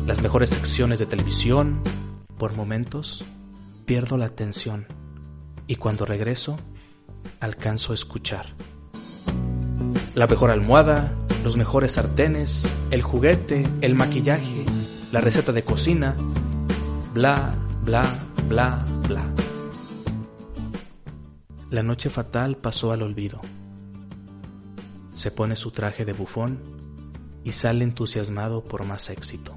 Las 0.07 0.21
mejores 0.21 0.51
secciones 0.51 0.99
de 0.99 1.07
televisión. 1.07 1.81
Por 2.37 2.55
momentos, 2.55 3.25
pierdo 3.87 4.19
la 4.19 4.27
atención 4.27 4.87
y 5.67 5.77
cuando 5.77 6.05
regreso, 6.05 6.59
alcanzo 7.41 7.93
a 7.93 7.95
escuchar. 7.95 8.47
La 10.15 10.27
mejor 10.27 10.51
almohada, 10.51 11.15
los 11.45 11.57
mejores 11.57 11.93
sartenes, 11.93 12.69
el 12.91 13.03
juguete, 13.03 13.67
el 13.81 13.95
maquillaje, 13.95 14.65
la 15.13 15.21
receta 15.21 15.53
de 15.53 15.63
cocina, 15.63 16.17
bla, 17.15 17.55
bla, 17.85 18.05
bla, 18.49 18.85
bla. 19.09 19.33
La 21.73 21.83
noche 21.83 22.11
fatal 22.11 22.59
pasó 22.59 22.93
al 22.93 23.00
olvido. 23.00 23.41
Se 25.14 25.31
pone 25.31 25.57
su 25.57 25.71
traje 25.71 26.05
de 26.05 26.12
bufón 26.12 26.61
y 27.45 27.52
sale 27.52 27.83
entusiasmado 27.83 28.62
por 28.62 28.85
más 28.85 29.09
éxito. 29.09 29.57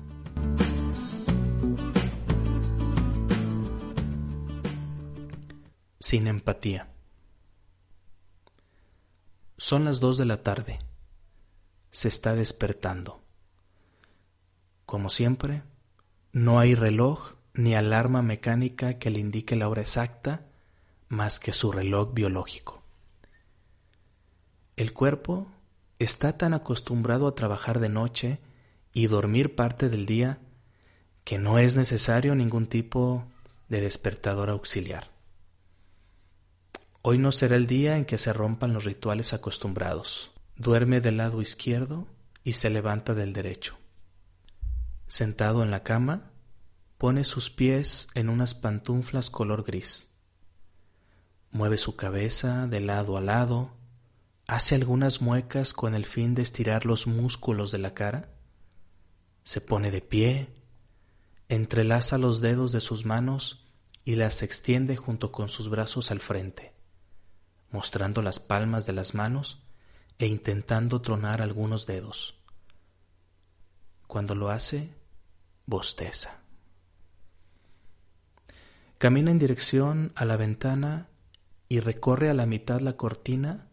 Sin 5.99 6.27
empatía. 6.27 6.87
Son 9.57 9.83
las 9.83 9.99
dos 9.99 10.15
de 10.15 10.23
la 10.23 10.41
tarde. 10.41 10.79
Se 11.91 12.07
está 12.07 12.33
despertando. 12.33 13.25
Como 14.85 15.09
siempre, 15.09 15.63
no 16.31 16.59
hay 16.59 16.75
reloj 16.75 17.33
ni 17.53 17.75
alarma 17.75 18.21
mecánica 18.21 18.99
que 18.99 19.09
le 19.09 19.19
indique 19.19 19.57
la 19.57 19.67
hora 19.67 19.81
exacta 19.81 20.44
más 21.15 21.39
que 21.39 21.53
su 21.53 21.71
reloj 21.71 22.13
biológico. 22.13 22.83
El 24.75 24.93
cuerpo 24.93 25.47
está 25.99 26.37
tan 26.37 26.53
acostumbrado 26.53 27.27
a 27.27 27.35
trabajar 27.35 27.79
de 27.79 27.89
noche 27.89 28.39
y 28.93 29.07
dormir 29.07 29.55
parte 29.55 29.89
del 29.89 30.05
día 30.05 30.39
que 31.23 31.37
no 31.37 31.57
es 31.57 31.75
necesario 31.75 32.35
ningún 32.35 32.67
tipo 32.67 33.25
de 33.69 33.81
despertador 33.81 34.49
auxiliar. 34.49 35.09
Hoy 37.01 37.17
no 37.17 37.31
será 37.31 37.55
el 37.55 37.67
día 37.67 37.97
en 37.97 38.05
que 38.05 38.17
se 38.17 38.33
rompan 38.33 38.73
los 38.73 38.83
rituales 38.83 39.33
acostumbrados. 39.33 40.31
Duerme 40.55 41.01
del 41.01 41.17
lado 41.17 41.41
izquierdo 41.41 42.07
y 42.43 42.53
se 42.53 42.69
levanta 42.69 43.13
del 43.13 43.33
derecho. 43.33 43.77
Sentado 45.07 45.63
en 45.63 45.71
la 45.71 45.83
cama, 45.83 46.31
pone 46.97 47.23
sus 47.23 47.49
pies 47.49 48.07
en 48.15 48.29
unas 48.29 48.53
pantuflas 48.53 49.29
color 49.29 49.63
gris. 49.63 50.14
Mueve 51.55 51.77
su 51.77 51.95
cabeza 51.95 52.67
de 52.67 52.81
lado 52.81 53.17
a 53.17 53.21
lado, 53.21 53.71
hace 54.45 54.75
algunas 54.75 55.21
muecas 55.21 55.73
con 55.73 55.95
el 55.95 56.05
fin 56.05 56.35
de 56.35 56.41
estirar 56.41 56.85
los 56.85 57.07
músculos 57.07 57.71
de 57.71 57.77
la 57.77 57.93
cara, 57.93 58.29
se 59.43 59.61
pone 59.61 59.89
de 59.89 60.01
pie, 60.01 60.49
entrelaza 61.49 62.17
los 62.17 62.41
dedos 62.41 62.71
de 62.71 62.81
sus 62.81 63.05
manos 63.05 63.65
y 64.03 64.15
las 64.15 64.43
extiende 64.43 64.97
junto 64.97 65.31
con 65.31 65.49
sus 65.49 65.69
brazos 65.69 66.11
al 66.11 66.19
frente 66.19 66.75
mostrando 67.75 68.21
las 68.21 68.39
palmas 68.39 68.85
de 68.85 68.93
las 68.93 69.13
manos 69.13 69.61
e 70.17 70.27
intentando 70.27 71.01
tronar 71.01 71.41
algunos 71.41 71.85
dedos. 71.85 72.39
Cuando 74.07 74.33
lo 74.33 74.49
hace, 74.49 74.89
bosteza. 75.65 76.39
Camina 78.97 79.29
en 79.29 79.39
dirección 79.39 80.13
a 80.15 80.23
la 80.23 80.37
ventana 80.37 81.09
y 81.67 81.79
recorre 81.79 82.29
a 82.29 82.33
la 82.33 82.45
mitad 82.45 82.79
la 82.81 82.97
cortina 82.97 83.67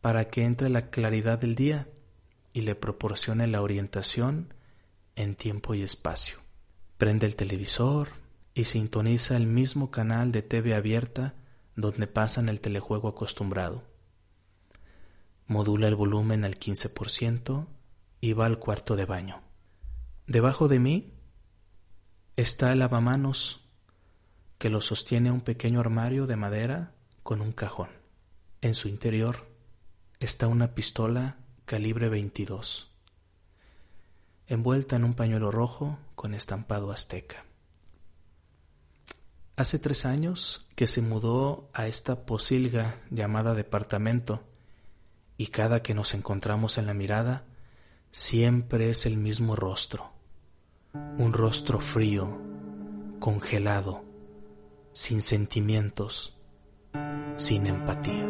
para 0.00 0.28
que 0.28 0.44
entre 0.44 0.68
la 0.68 0.90
claridad 0.90 1.38
del 1.38 1.54
día 1.54 1.88
y 2.52 2.62
le 2.62 2.74
proporcione 2.74 3.46
la 3.46 3.62
orientación 3.62 4.54
en 5.16 5.34
tiempo 5.34 5.74
y 5.74 5.82
espacio. 5.82 6.38
Prende 6.96 7.26
el 7.26 7.36
televisor 7.36 8.08
y 8.54 8.64
sintoniza 8.64 9.36
el 9.36 9.46
mismo 9.46 9.90
canal 9.90 10.32
de 10.32 10.42
TV 10.42 10.74
abierta 10.74 11.34
donde 11.76 12.08
pasan 12.08 12.48
el 12.48 12.60
telejuego 12.60 13.08
acostumbrado. 13.08 13.84
Modula 15.46 15.86
el 15.88 15.94
volumen 15.94 16.44
al 16.44 16.58
15% 16.58 17.66
y 18.20 18.32
va 18.32 18.46
al 18.46 18.58
cuarto 18.58 18.96
de 18.96 19.04
baño. 19.04 19.42
Debajo 20.26 20.68
de 20.68 20.80
mí 20.80 21.14
está 22.36 22.72
el 22.72 22.80
lavamanos 22.80 23.64
que 24.58 24.70
lo 24.70 24.80
sostiene 24.80 25.30
un 25.30 25.40
pequeño 25.40 25.78
armario 25.80 26.26
de 26.26 26.36
madera 26.36 26.94
con 27.28 27.42
un 27.42 27.52
cajón. 27.52 27.90
En 28.62 28.74
su 28.74 28.88
interior 28.88 29.46
está 30.18 30.46
una 30.48 30.74
pistola 30.74 31.36
calibre 31.66 32.08
22, 32.08 32.90
envuelta 34.46 34.96
en 34.96 35.04
un 35.04 35.12
pañuelo 35.12 35.50
rojo 35.50 35.98
con 36.14 36.32
estampado 36.32 36.90
azteca. 36.90 37.44
Hace 39.56 39.78
tres 39.78 40.06
años 40.06 40.66
que 40.74 40.86
se 40.86 41.02
mudó 41.02 41.68
a 41.74 41.86
esta 41.86 42.24
posilga 42.24 42.98
llamada 43.10 43.52
departamento 43.52 44.42
y 45.36 45.48
cada 45.48 45.82
que 45.82 45.92
nos 45.92 46.14
encontramos 46.14 46.78
en 46.78 46.86
la 46.86 46.94
mirada 46.94 47.44
siempre 48.10 48.88
es 48.88 49.04
el 49.04 49.18
mismo 49.18 49.54
rostro, 49.54 50.12
un 50.94 51.34
rostro 51.34 51.78
frío, 51.78 52.40
congelado, 53.20 54.02
sin 54.94 55.20
sentimientos, 55.20 56.37
sin 57.36 57.66
empatía. 57.66 58.26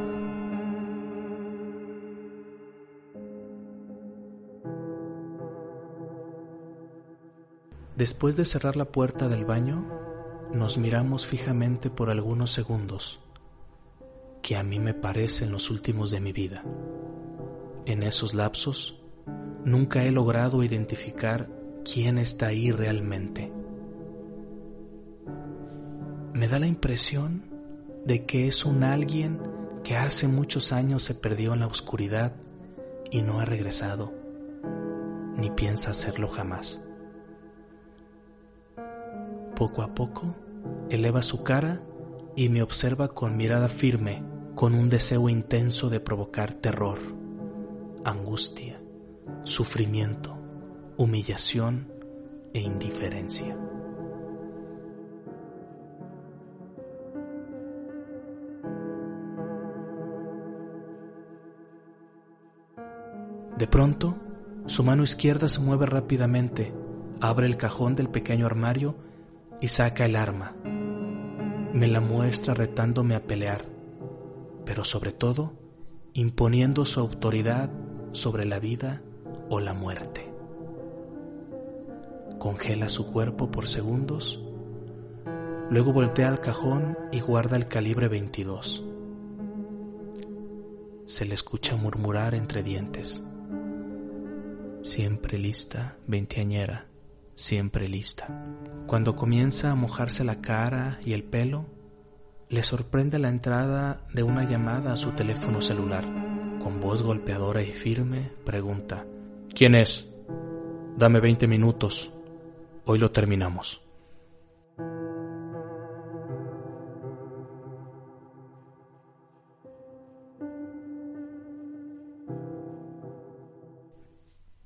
Después 7.97 8.37
de 8.37 8.45
cerrar 8.45 8.77
la 8.77 8.85
puerta 8.85 9.29
del 9.29 9.45
baño, 9.45 9.85
nos 10.53 10.79
miramos 10.79 11.27
fijamente 11.27 11.91
por 11.91 12.11
algunos 12.11 12.53
segundos, 12.53 13.19
que 14.41 14.57
a 14.57 14.63
mí 14.63 14.79
me 14.79 14.95
parecen 14.95 15.51
los 15.51 15.69
últimos 15.69 16.13
de 16.13 16.21
mi 16.21 16.33
vida. 16.33 16.63
En 17.87 18.05
esos 18.05 18.35
lapsos, 18.35 19.03
nunca 19.65 20.05
he 20.05 20.13
logrado 20.13 20.63
identificar 20.63 21.51
quién 21.85 22.19
está 22.19 22.47
ahí 22.47 22.71
realmente. 22.71 23.53
Me 26.35 26.47
da 26.47 26.61
la 26.61 26.69
impresión 26.69 27.48
de 28.09 28.25
que 28.25 28.49
es 28.49 28.65
un 28.65 28.85
alguien 28.85 29.39
que 29.85 29.95
hace 29.95 30.29
muchos 30.29 30.73
años 30.73 31.03
se 31.03 31.15
perdió 31.15 31.53
en 31.53 31.61
la 31.61 31.67
oscuridad 31.67 32.33
y 33.11 33.21
no 33.21 33.39
ha 33.39 33.45
regresado, 33.45 34.15
ni 35.37 35.51
piensa 35.51 35.91
hacerlo 35.91 36.27
jamás. 36.27 36.81
Poco 39.55 39.83
a 39.83 39.95
poco, 39.95 40.35
eleva 40.89 41.21
su 41.21 41.45
cara 41.45 41.83
y 42.35 42.49
me 42.49 42.63
observa 42.63 43.09
con 43.09 43.37
mirada 43.37 43.69
firme, 43.69 44.25
con 44.55 44.73
un 44.73 44.89
deseo 44.89 45.29
intenso 45.29 45.91
de 45.91 46.01
provocar 46.01 46.55
terror, 46.55 46.99
angustia, 48.07 48.81
sufrimiento, 49.45 50.35
humillación 50.97 51.93
e 52.55 52.61
indiferencia. 52.61 53.68
De 63.59 63.67
pronto, 63.67 64.15
su 64.67 64.85
mano 64.85 65.03
izquierda 65.03 65.49
se 65.49 65.59
mueve 65.59 65.85
rápidamente, 65.85 66.73
abre 67.21 67.45
el 67.45 67.57
cajón 67.57 67.97
del 67.97 68.09
pequeño 68.09 68.47
armario 68.47 68.95
y 69.61 69.67
saca 69.67 70.05
el 70.05 70.15
arma. 70.15 70.55
Me 71.73 71.89
la 71.89 72.01
muestra 72.01 72.55
retándome 72.55 73.17
a 73.17 73.27
pelear, 73.27 73.65
pero 74.65 74.85
sobre 74.85 75.11
todo 75.11 75.55
imponiendo 76.13 76.85
su 76.85 77.01
autoridad 77.01 77.69
sobre 78.13 78.45
la 78.45 78.61
vida 78.61 79.03
o 79.51 79.59
la 79.59 79.75
muerte. 79.75 80.33
Congela 82.39 82.89
su 82.89 83.11
cuerpo 83.11 83.51
por 83.51 83.67
segundos, 83.67 84.41
luego 85.69 85.93
voltea 85.93 86.29
al 86.29 86.39
cajón 86.39 86.97
y 87.11 87.19
guarda 87.19 87.57
el 87.57 87.67
calibre 87.67 88.07
22. 88.07 88.85
Se 91.07 91.25
le 91.25 91.35
escucha 91.35 91.75
murmurar 91.75 92.37
entre 92.37 92.63
dientes. 92.63 93.25
Siempre 94.83 95.39
lista, 95.39 95.97
veinteañera 96.07 96.89
siempre 97.39 97.87
lista. 97.87 98.27
Cuando 98.89 99.15
comienza 99.15 99.71
a 99.71 99.77
mojarse 99.77 100.25
la 100.25 100.41
cara 100.41 100.99
y 101.05 101.13
el 101.13 101.23
pelo, 101.23 101.67
le 102.49 102.65
sorprende 102.65 103.21
la 103.21 103.29
entrada 103.29 104.03
de 104.13 104.25
una 104.25 104.43
llamada 104.43 104.93
a 104.93 104.97
su 104.97 105.13
teléfono 105.13 105.63
celular. 105.63 106.05
Con 106.61 106.81
voz 106.81 107.03
golpeadora 107.03 107.63
y 107.63 107.73
firme, 107.73 108.33
pregunta, 108.45 109.07
¿Quién 109.55 109.75
es? 109.75 110.09
Dame 110.97 111.21
20 111.21 111.47
minutos. 111.47 112.11
Hoy 112.85 112.99
lo 112.99 113.11
terminamos. 113.11 113.88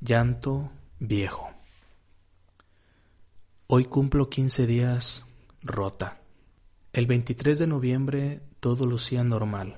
Llanto 0.04 0.72
viejo. 0.98 1.48
Hoy 3.68 3.84
cumplo 3.84 4.28
15 4.30 4.66
días 4.66 5.24
rota. 5.62 6.22
El 6.92 7.06
23 7.06 7.60
de 7.60 7.66
noviembre 7.68 8.42
todo 8.58 8.84
lucía 8.84 9.22
normal. 9.22 9.76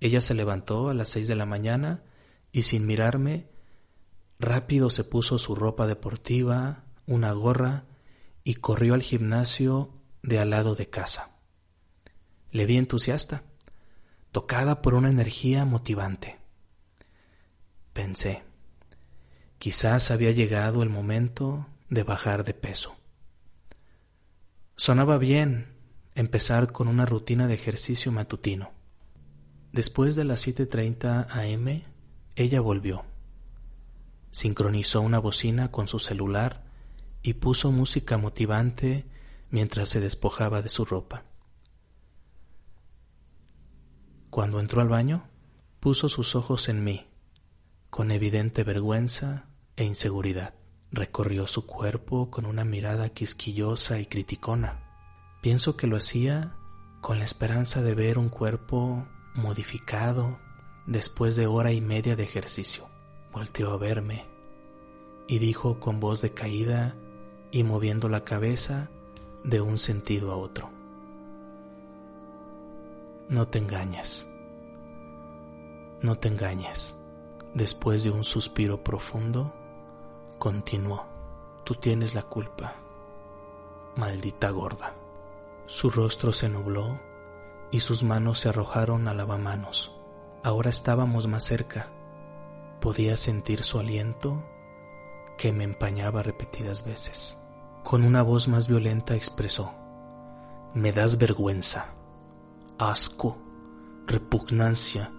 Ella 0.00 0.22
se 0.22 0.32
levantó 0.32 0.88
a 0.88 0.94
las 0.94 1.10
seis 1.10 1.28
de 1.28 1.34
la 1.34 1.44
mañana 1.44 2.04
y 2.52 2.62
sin 2.62 2.86
mirarme, 2.86 3.50
rápido 4.38 4.88
se 4.88 5.04
puso 5.04 5.38
su 5.38 5.54
ropa 5.54 5.86
deportiva, 5.86 6.84
una 7.04 7.32
gorra 7.32 7.84
y 8.44 8.54
corrió 8.54 8.94
al 8.94 9.02
gimnasio 9.02 9.90
de 10.22 10.38
al 10.38 10.48
lado 10.48 10.74
de 10.74 10.88
casa. 10.88 11.36
Le 12.50 12.64
vi 12.64 12.78
entusiasta, 12.78 13.42
tocada 14.32 14.80
por 14.80 14.94
una 14.94 15.10
energía 15.10 15.66
motivante. 15.66 16.38
Pensé, 17.92 18.45
quizás 19.58 20.10
había 20.10 20.30
llegado 20.32 20.82
el 20.82 20.88
momento 20.88 21.66
de 21.88 22.02
bajar 22.02 22.44
de 22.44 22.54
peso. 22.54 22.96
Sonaba 24.76 25.18
bien 25.18 25.74
empezar 26.14 26.72
con 26.72 26.88
una 26.88 27.06
rutina 27.06 27.46
de 27.46 27.54
ejercicio 27.54 28.12
matutino. 28.12 28.72
Después 29.72 30.16
de 30.16 30.24
las 30.24 30.46
7.30 30.46 31.26
am, 31.30 31.82
ella 32.34 32.60
volvió. 32.60 33.04
Sincronizó 34.30 35.00
una 35.00 35.18
bocina 35.18 35.70
con 35.70 35.88
su 35.88 35.98
celular 35.98 36.64
y 37.22 37.34
puso 37.34 37.72
música 37.72 38.18
motivante 38.18 39.06
mientras 39.50 39.88
se 39.88 40.00
despojaba 40.00 40.62
de 40.62 40.68
su 40.68 40.84
ropa. 40.84 41.24
Cuando 44.30 44.60
entró 44.60 44.82
al 44.82 44.88
baño, 44.88 45.28
puso 45.80 46.08
sus 46.08 46.34
ojos 46.34 46.68
en 46.68 46.84
mí, 46.84 47.06
con 47.90 48.10
evidente 48.10 48.64
vergüenza 48.64 49.46
e 49.76 49.84
inseguridad. 49.84 50.54
Recorrió 50.90 51.46
su 51.46 51.66
cuerpo 51.66 52.30
con 52.30 52.46
una 52.46 52.64
mirada 52.64 53.08
quisquillosa 53.10 53.98
y 53.98 54.06
criticona. 54.06 54.82
Pienso 55.40 55.76
que 55.76 55.86
lo 55.86 55.96
hacía 55.96 56.54
con 57.00 57.18
la 57.18 57.24
esperanza 57.24 57.82
de 57.82 57.94
ver 57.94 58.18
un 58.18 58.28
cuerpo 58.28 59.06
modificado 59.34 60.38
después 60.86 61.36
de 61.36 61.46
hora 61.46 61.72
y 61.72 61.80
media 61.80 62.16
de 62.16 62.24
ejercicio. 62.24 62.88
Volteó 63.32 63.72
a 63.72 63.76
verme 63.76 64.26
y 65.28 65.38
dijo 65.38 65.80
con 65.80 66.00
voz 66.00 66.20
decaída 66.20 66.94
y 67.50 67.62
moviendo 67.62 68.08
la 68.08 68.24
cabeza 68.24 68.88
de 69.44 69.60
un 69.60 69.78
sentido 69.78 70.32
a 70.32 70.36
otro. 70.36 70.70
No 73.28 73.48
te 73.48 73.58
engañes. 73.58 74.26
No 76.00 76.18
te 76.18 76.28
engañes. 76.28 76.94
Después 77.56 78.04
de 78.04 78.10
un 78.10 78.22
suspiro 78.22 78.84
profundo, 78.84 79.52
continuó. 80.38 81.06
Tú 81.64 81.74
tienes 81.74 82.14
la 82.14 82.22
culpa. 82.22 82.74
Maldita 83.96 84.50
gorda. 84.50 84.94
Su 85.66 85.90
rostro 85.90 86.32
se 86.32 86.48
nubló 86.48 87.00
y 87.72 87.80
sus 87.80 88.02
manos 88.02 88.38
se 88.38 88.50
arrojaron 88.50 89.08
a 89.08 89.14
lavamanos. 89.14 89.92
Ahora 90.44 90.70
estábamos 90.70 91.26
más 91.26 91.44
cerca. 91.44 91.88
Podía 92.80 93.16
sentir 93.16 93.64
su 93.64 93.78
aliento 93.78 94.44
que 95.38 95.52
me 95.52 95.64
empañaba 95.64 96.22
repetidas 96.22 96.84
veces. 96.84 97.40
Con 97.82 98.04
una 98.04 98.22
voz 98.22 98.46
más 98.46 98.68
violenta 98.68 99.16
expresó, 99.16 99.72
Me 100.74 100.92
das 100.92 101.18
vergüenza 101.18 101.96
asco, 102.78 103.38
repugnancia. 104.06 105.10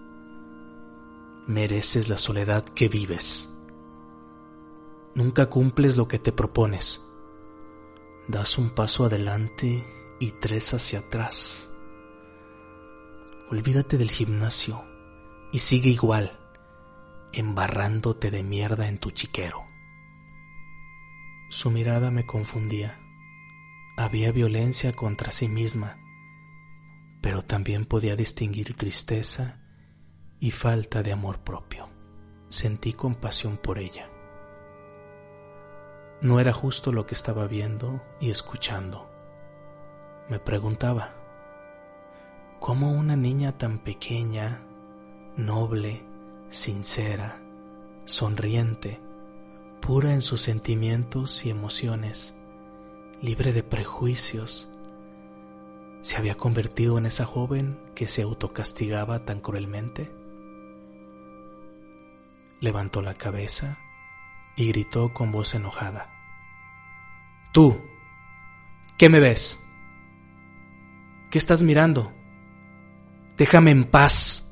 Mereces 1.48 2.08
la 2.08 2.18
soledad 2.18 2.64
que 2.64 2.88
vives. 2.88 3.58
Nunca 5.16 5.46
cumples 5.50 5.96
lo 5.96 6.06
que 6.06 6.20
te 6.20 6.30
propones. 6.30 7.04
Das 8.28 8.58
un 8.58 8.70
paso 8.70 9.06
adelante 9.06 9.84
y 10.20 10.30
tres 10.32 10.72
hacia 10.74 11.00
atrás. 11.00 11.68
Olvídate 13.50 13.98
del 13.98 14.10
gimnasio 14.10 14.84
y 15.50 15.58
sigue 15.58 15.90
igual, 15.90 16.38
embarrándote 17.32 18.30
de 18.30 18.44
mierda 18.44 18.86
en 18.86 18.98
tu 18.98 19.10
chiquero. 19.10 19.64
Su 21.48 21.70
mirada 21.70 22.12
me 22.12 22.26
confundía. 22.26 23.00
Había 23.96 24.30
violencia 24.30 24.92
contra 24.92 25.32
sí 25.32 25.48
misma 25.48 25.98
pero 27.20 27.42
también 27.42 27.84
podía 27.84 28.16
distinguir 28.16 28.74
tristeza 28.74 29.57
y 30.40 30.50
falta 30.50 31.02
de 31.02 31.12
amor 31.12 31.40
propio. 31.40 31.88
Sentí 32.48 32.92
compasión 32.92 33.56
por 33.56 33.78
ella. 33.78 34.08
No 36.20 36.40
era 36.40 36.52
justo 36.52 36.92
lo 36.92 37.06
que 37.06 37.14
estaba 37.14 37.46
viendo 37.46 38.00
y 38.20 38.30
escuchando. 38.30 39.08
Me 40.28 40.38
preguntaba, 40.38 41.14
¿cómo 42.58 42.90
una 42.92 43.16
niña 43.16 43.56
tan 43.56 43.78
pequeña, 43.78 44.62
noble, 45.36 46.04
sincera, 46.48 47.40
sonriente, 48.04 49.00
pura 49.80 50.12
en 50.12 50.22
sus 50.22 50.40
sentimientos 50.40 51.46
y 51.46 51.50
emociones, 51.50 52.36
libre 53.22 53.52
de 53.52 53.62
prejuicios, 53.62 54.72
se 56.00 56.16
había 56.16 56.36
convertido 56.36 56.98
en 56.98 57.06
esa 57.06 57.24
joven 57.24 57.78
que 57.94 58.08
se 58.08 58.22
autocastigaba 58.22 59.24
tan 59.24 59.40
cruelmente? 59.40 60.17
Levantó 62.60 63.02
la 63.02 63.14
cabeza 63.14 63.78
y 64.56 64.68
gritó 64.68 65.12
con 65.12 65.30
voz 65.30 65.54
enojada. 65.54 66.10
Tú, 67.52 67.80
¿qué 68.98 69.08
me 69.08 69.20
ves? 69.20 69.64
¿Qué 71.30 71.38
estás 71.38 71.62
mirando? 71.62 72.12
Déjame 73.36 73.70
en 73.70 73.84
paz. 73.84 74.44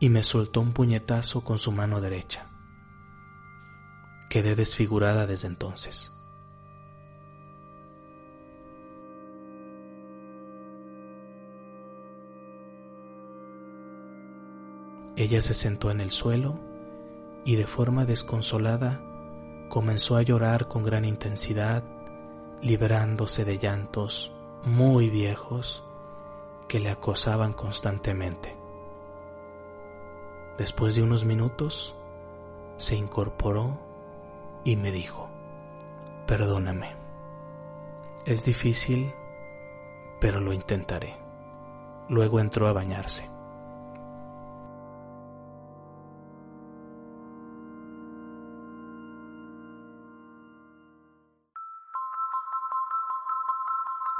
Y 0.00 0.08
me 0.08 0.22
soltó 0.22 0.60
un 0.60 0.72
puñetazo 0.72 1.44
con 1.44 1.58
su 1.58 1.72
mano 1.72 2.00
derecha. 2.00 2.46
Quedé 4.28 4.56
desfigurada 4.56 5.26
desde 5.26 5.46
entonces. 5.46 6.15
Ella 15.16 15.40
se 15.40 15.54
sentó 15.54 15.90
en 15.90 16.02
el 16.02 16.10
suelo 16.10 16.58
y 17.44 17.56
de 17.56 17.66
forma 17.66 18.04
desconsolada 18.04 19.00
comenzó 19.70 20.16
a 20.16 20.22
llorar 20.22 20.68
con 20.68 20.82
gran 20.82 21.06
intensidad, 21.06 21.82
librándose 22.60 23.44
de 23.44 23.56
llantos 23.56 24.32
muy 24.64 25.08
viejos 25.08 25.82
que 26.68 26.80
le 26.80 26.90
acosaban 26.90 27.54
constantemente. 27.54 28.56
Después 30.58 30.94
de 30.94 31.02
unos 31.02 31.24
minutos, 31.24 31.94
se 32.76 32.96
incorporó 32.96 33.78
y 34.64 34.76
me 34.76 34.90
dijo, 34.90 35.30
perdóname, 36.26 36.94
es 38.26 38.44
difícil, 38.44 39.14
pero 40.20 40.40
lo 40.40 40.52
intentaré. 40.52 41.16
Luego 42.08 42.40
entró 42.40 42.66
a 42.68 42.72
bañarse. 42.72 43.35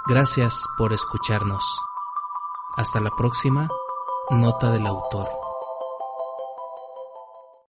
Gracias 0.09 0.69
por 0.79 0.93
escucharnos. 0.93 1.81
Hasta 2.77 3.01
la 3.01 3.11
próxima, 3.11 3.69
nota 4.31 4.71
del 4.71 4.87
autor. 4.87 5.29